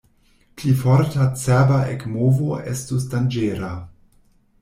[0.59, 3.69] Pli forta cerba ekmovo estus danĝera.